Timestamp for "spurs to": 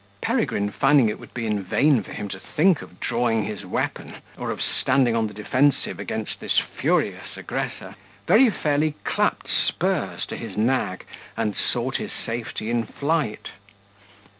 9.47-10.35